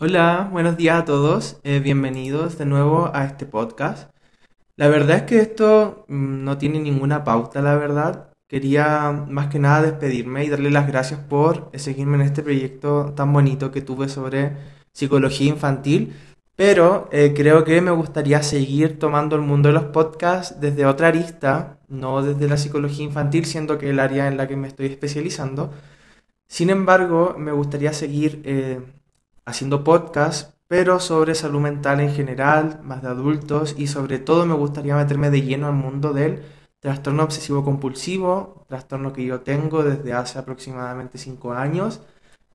[0.00, 1.60] Hola, buenos días a todos.
[1.62, 4.10] eh, bienvenidos de nuevo a este podcast.
[4.76, 8.30] La verdad es que esto mm, no tiene ninguna pauta, la verdad.
[8.48, 13.12] Quería más que nada despedirme y darle las gracias por eh, seguirme en este proyecto
[13.14, 14.56] tan bonito que tuve sobre
[14.92, 16.12] psicología infantil.
[16.56, 21.08] Pero eh, creo que me gustaría seguir tomando el mundo de los podcasts desde otra
[21.08, 24.86] arista, no desde la psicología infantil, siendo que el área en la que me estoy
[24.86, 25.72] especializando.
[26.48, 28.42] Sin embargo, me gustaría seguir
[29.44, 34.54] haciendo podcasts, pero sobre salud mental en general, más de adultos, y sobre todo me
[34.54, 36.42] gustaría meterme de lleno al mundo del
[36.80, 42.00] trastorno obsesivo compulsivo, trastorno que yo tengo desde hace aproximadamente 5 años,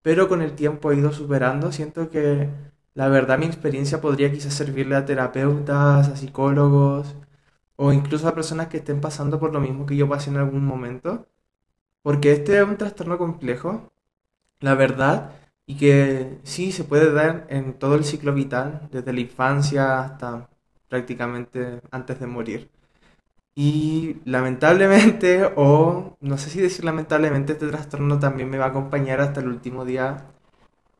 [0.01, 1.71] pero con el tiempo he ido superando.
[1.71, 2.49] Siento que
[2.93, 7.15] la verdad mi experiencia podría quizás servirle a terapeutas, a psicólogos,
[7.75, 10.65] o incluso a personas que estén pasando por lo mismo que yo pasé en algún
[10.65, 11.27] momento,
[12.03, 13.91] porque este es un trastorno complejo
[14.59, 15.31] la verdad,
[15.69, 20.49] y que sí se puede dar en todo el ciclo vital, desde la infancia hasta
[20.89, 22.69] prácticamente antes de morir.
[23.55, 29.21] Y lamentablemente, o no sé si decir lamentablemente, este trastorno también me va a acompañar
[29.21, 30.25] hasta el último día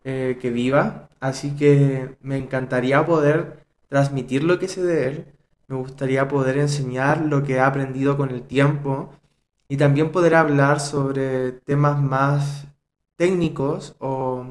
[0.03, 5.25] eh, que viva, así que me encantaría poder transmitir lo que sé de él,
[5.67, 9.13] me gustaría poder enseñar lo que he aprendido con el tiempo
[9.67, 12.68] y también poder hablar sobre temas más
[13.19, 14.45] técnicos o,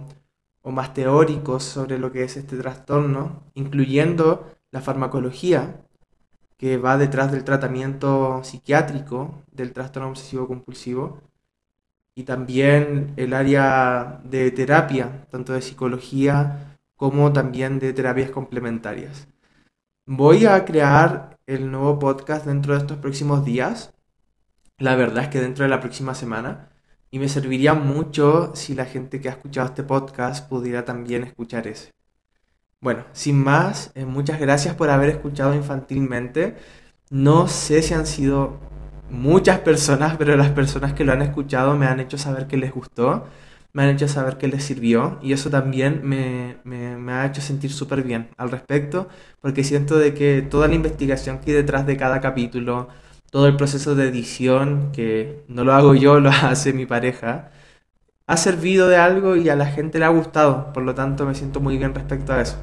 [0.65, 5.81] más teóricos sobre lo que es este trastorno, incluyendo la farmacología
[6.59, 11.23] que va detrás del tratamiento psiquiátrico del trastorno obsesivo compulsivo
[12.15, 19.29] y también el área de terapia, tanto de psicología como también de terapias complementarias.
[20.05, 23.95] Voy a crear el nuevo podcast dentro de estos próximos días.
[24.77, 26.69] La verdad es que dentro de la próxima semana.
[27.11, 31.67] Y me serviría mucho si la gente que ha escuchado este podcast pudiera también escuchar
[31.67, 31.91] ese.
[32.81, 36.57] Bueno, sin más, eh, muchas gracias por haber escuchado infantilmente.
[37.11, 38.59] No sé si han sido
[39.11, 42.73] muchas personas, pero las personas que lo han escuchado me han hecho saber que les
[42.73, 43.27] gustó,
[43.73, 47.73] me han hecho saber que les sirvió y eso también me, me- ha hecho sentir
[47.73, 49.09] súper bien al respecto,
[49.41, 52.89] porque siento de que toda la investigación que hay detrás de cada capítulo,
[53.31, 57.51] todo el proceso de edición, que no lo hago yo, lo hace mi pareja,
[58.27, 61.35] ha servido de algo y a la gente le ha gustado, por lo tanto me
[61.35, 62.57] siento muy bien respecto a eso.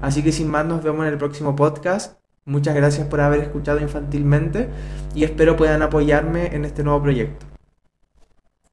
[0.00, 2.18] Así que sin más nos vemos en el próximo podcast.
[2.44, 4.68] Muchas gracias por haber escuchado infantilmente
[5.14, 7.51] y espero puedan apoyarme en este nuevo proyecto.